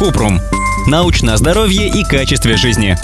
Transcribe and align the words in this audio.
Купрум. 0.00 0.40
Научное 0.86 1.36
здоровье 1.36 1.86
и 1.86 2.04
качестве 2.04 2.56
жизни. 2.56 2.96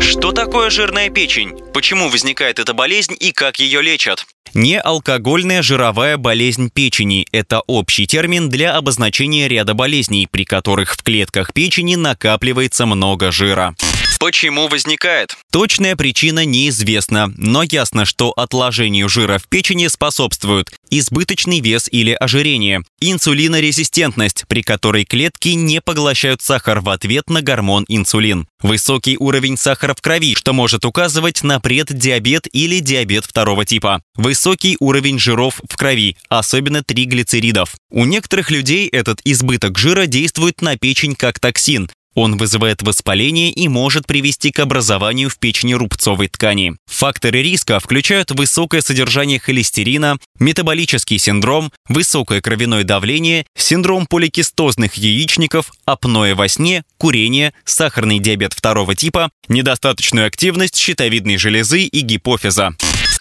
Что 0.00 0.32
такое 0.32 0.68
жирная 0.68 1.08
печень? 1.08 1.52
Почему 1.72 2.08
возникает 2.08 2.58
эта 2.58 2.74
болезнь 2.74 3.14
и 3.20 3.30
как 3.30 3.60
ее 3.60 3.80
лечат? 3.82 4.26
Неалкогольная 4.52 5.62
жировая 5.62 6.16
болезнь 6.16 6.68
печени– 6.74 7.24
это 7.32 7.60
общий 7.68 8.08
термин 8.08 8.48
для 8.48 8.74
обозначения 8.74 9.46
ряда 9.46 9.74
болезней, 9.74 10.26
при 10.28 10.44
которых 10.44 10.94
в 10.94 11.04
клетках 11.04 11.52
печени 11.52 11.94
накапливается 11.94 12.84
много 12.84 13.30
жира. 13.30 13.76
Почему 14.20 14.68
возникает? 14.68 15.34
Точная 15.50 15.96
причина 15.96 16.44
неизвестна, 16.44 17.32
но 17.38 17.62
ясно, 17.62 18.04
что 18.04 18.32
отложению 18.32 19.08
жира 19.08 19.38
в 19.38 19.48
печени 19.48 19.86
способствуют 19.86 20.70
избыточный 20.90 21.60
вес 21.60 21.88
или 21.90 22.12
ожирение, 22.12 22.82
инсулинорезистентность, 23.00 24.44
при 24.46 24.62
которой 24.62 25.06
клетки 25.06 25.48
не 25.48 25.80
поглощают 25.80 26.42
сахар 26.42 26.80
в 26.80 26.90
ответ 26.90 27.30
на 27.30 27.40
гормон 27.40 27.86
инсулин, 27.88 28.46
высокий 28.60 29.16
уровень 29.16 29.56
сахара 29.56 29.94
в 29.94 30.02
крови, 30.02 30.34
что 30.34 30.52
может 30.52 30.84
указывать 30.84 31.42
на 31.42 31.58
преддиабет 31.58 32.46
или 32.52 32.80
диабет 32.80 33.24
второго 33.24 33.64
типа, 33.64 34.02
высокий 34.16 34.76
уровень 34.80 35.18
жиров 35.18 35.62
в 35.66 35.76
крови, 35.78 36.18
особенно 36.28 36.84
триглицеридов. 36.84 37.74
У 37.90 38.04
некоторых 38.04 38.50
людей 38.50 38.86
этот 38.88 39.22
избыток 39.24 39.78
жира 39.78 40.04
действует 40.04 40.60
на 40.60 40.76
печень 40.76 41.14
как 41.14 41.40
токсин, 41.40 41.88
он 42.14 42.36
вызывает 42.36 42.82
воспаление 42.82 43.50
и 43.50 43.68
может 43.68 44.06
привести 44.06 44.50
к 44.50 44.58
образованию 44.58 45.28
в 45.28 45.38
печени 45.38 45.74
рубцовой 45.74 46.28
ткани. 46.28 46.76
Факторы 46.86 47.42
риска 47.42 47.78
включают 47.80 48.30
высокое 48.30 48.80
содержание 48.80 49.38
холестерина, 49.38 50.18
метаболический 50.38 51.18
синдром, 51.18 51.72
высокое 51.88 52.40
кровяное 52.40 52.84
давление, 52.84 53.46
синдром 53.56 54.06
поликистозных 54.06 54.94
яичников, 54.94 55.72
апноэ 55.84 56.34
во 56.34 56.48
сне, 56.48 56.84
курение, 56.98 57.52
сахарный 57.64 58.18
диабет 58.18 58.52
второго 58.52 58.94
типа, 58.94 59.30
недостаточную 59.48 60.26
активность 60.26 60.76
щитовидной 60.76 61.36
железы 61.36 61.82
и 61.82 62.00
гипофиза. 62.00 62.74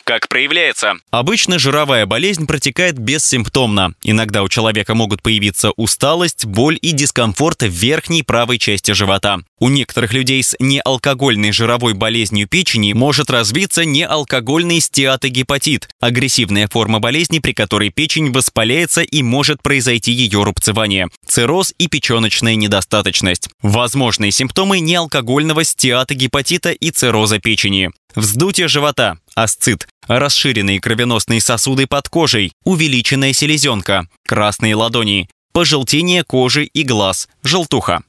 Как 0.10 0.28
проявляется? 0.28 0.96
Обычно 1.12 1.60
жировая 1.60 2.08
болезнь 2.08 2.48
протекает 2.48 2.98
бессимптомно. 2.98 3.94
Иногда 4.02 4.42
у 4.42 4.50
человека 4.50 4.96
могут 4.96 5.22
появиться 5.22 5.70
усталость, 5.76 6.46
боль 6.46 6.80
и 6.82 6.94
дискомфорт 6.94 7.62
в 7.62 7.68
верхней 7.68 8.24
правой 8.24 8.58
части 8.58 8.90
живота. 8.90 9.42
У 9.60 9.70
некоторых 9.70 10.12
людей 10.12 10.42
с 10.42 10.56
неалкогольной 10.58 11.52
жировой 11.52 11.94
болезнью 11.94 12.48
печени 12.48 12.94
может 12.94 13.30
развиться 13.30 13.86
неалкогольный 13.86 14.80
стеатогепатит– 14.80 15.90
агрессивная 16.00 16.68
форма 16.68 17.00
болезни, 17.00 17.38
при 17.38 17.52
которой 17.52 17.92
печень 17.92 18.32
воспаляется 18.32 19.02
и 19.04 19.22
может 19.22 19.62
произойти 19.62 20.12
ее 20.12 20.44
рубцевание, 20.44 21.10
цирроз 21.28 21.72
и 21.78 21.88
печеночная 21.88 22.56
недостаточность. 22.56 23.50
Возможные 23.62 24.32
симптомы 24.32 24.80
неалкогольного 24.80 25.64
стеатогепатита 25.64 26.72
и 26.72 26.90
цирроза 26.90 27.38
печени. 27.38 27.92
Вздутие 28.16 28.68
живота, 28.68 29.18
асцит, 29.36 29.88
расширенные 30.08 30.80
кровеносные 30.80 31.42
сосуды 31.42 31.88
под 31.88 32.10
кожей, 32.10 32.52
увеличенная 32.64 33.34
селезенка, 33.34 34.08
красные 34.28 34.76
ладони, 34.76 35.30
пожелтение 35.54 36.24
кожи 36.24 36.66
и 36.66 36.84
глаз, 36.84 37.28
желтуха. 37.44 38.02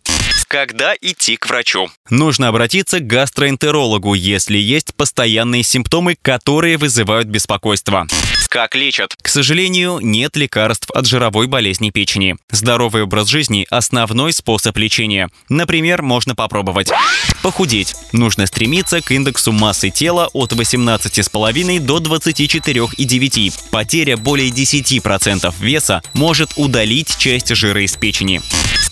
Когда 0.48 0.94
идти 1.00 1.36
к 1.36 1.48
врачу? 1.48 1.88
Нужно 2.08 2.48
обратиться 2.48 2.98
к 2.98 3.06
гастроэнтерологу, 3.06 4.14
если 4.14 4.58
есть 4.58 4.96
постоянные 4.96 5.62
симптомы, 5.62 6.16
которые 6.20 6.76
вызывают 6.76 7.28
беспокойство. 7.28 8.08
Как 8.50 8.74
лечат? 8.74 9.14
К 9.22 9.28
сожалению, 9.28 10.00
нет 10.02 10.36
лекарств 10.36 10.90
от 10.90 11.06
жировой 11.06 11.46
болезни 11.46 11.90
печени. 11.90 12.34
Здоровый 12.50 13.04
образ 13.04 13.28
жизни– 13.28 13.64
основной 13.70 14.32
способ 14.32 14.76
лечения. 14.76 15.28
Например, 15.48 16.02
можно 16.02 16.34
попробовать 16.34 16.90
похудеть. 17.44 17.94
Нужно 18.12 18.46
стремиться 18.46 19.00
к 19.02 19.12
индексу 19.12 19.52
массы 19.52 19.90
тела 19.90 20.28
от 20.32 20.52
18,5 20.52 21.78
до 21.78 21.98
24,9. 21.98 23.70
Потеря 23.70 24.16
более 24.16 24.50
10% 24.50 25.54
веса 25.60 26.02
может 26.14 26.50
удалить 26.56 27.16
часть 27.18 27.54
жира 27.54 27.84
из 27.84 27.94
печени. 27.94 28.42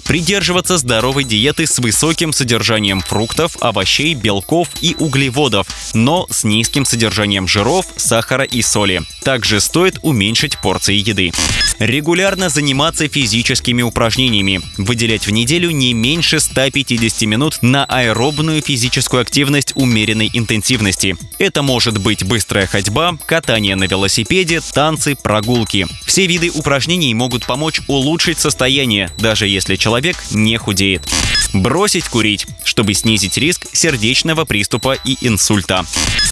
Придерживаться 0.08 0.78
здоровой 0.78 1.24
диеты 1.24 1.66
с 1.66 1.78
высоким 1.78 2.32
содержанием 2.32 3.00
фруктов, 3.00 3.58
овощей, 3.60 4.14
белков 4.14 4.70
и 4.80 4.96
углеводов, 4.98 5.68
но 5.92 6.26
с 6.30 6.44
низким 6.44 6.86
содержанием 6.86 7.46
жиров, 7.46 7.84
сахара 7.96 8.44
и 8.44 8.62
соли. 8.62 9.02
Также 9.22 9.60
стоит 9.60 9.98
уменьшить 10.00 10.56
порции 10.56 10.94
еды. 10.94 11.30
Регулярно 11.78 12.48
заниматься 12.48 13.06
физическими 13.06 13.82
упражнениями. 13.82 14.62
Выделять 14.78 15.26
в 15.26 15.30
неделю 15.30 15.70
не 15.70 15.92
меньше 15.92 16.40
150 16.40 17.28
минут 17.28 17.58
на 17.60 17.84
аэробную 17.84 18.62
физическую 18.62 19.20
активность 19.20 19.72
умеренной 19.76 20.30
интенсивности. 20.32 21.16
Это 21.38 21.62
может 21.62 21.98
быть 21.98 22.24
быстрая 22.24 22.66
ходьба, 22.66 23.18
катание 23.26 23.76
на 23.76 23.84
велосипеде, 23.84 24.62
танцы, 24.72 25.14
прогулки. 25.14 25.86
Все 26.06 26.26
виды 26.26 26.50
упражнений 26.50 27.12
могут 27.12 27.44
помочь 27.44 27.82
улучшить 27.86 28.38
состояние, 28.38 29.10
даже 29.18 29.46
если 29.46 29.76
человек 29.76 29.97
не 30.32 30.56
худеет. 30.56 31.08
Бросить 31.54 32.08
курить, 32.08 32.46
чтобы 32.62 32.94
снизить 32.94 33.38
риск 33.38 33.66
сердечного 33.72 34.44
приступа 34.44 34.96
и 35.04 35.16
инсульта. 35.26 35.84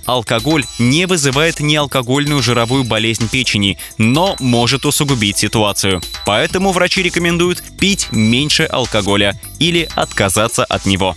Алкоголь 0.04 0.64
не 0.78 1.06
вызывает 1.06 1.60
неалкогольную 1.60 2.42
жировую 2.42 2.84
болезнь 2.84 3.28
печени, 3.28 3.78
но 3.98 4.36
может 4.38 4.86
усугубить 4.86 5.38
ситуацию. 5.38 6.02
Поэтому 6.24 6.72
врачи 6.72 7.02
рекомендуют 7.02 7.62
пить 7.78 8.08
меньше 8.12 8.64
алкоголя 8.64 9.38
или 9.58 9.88
отказаться 9.94 10.64
от 10.64 10.86
него. 10.86 11.16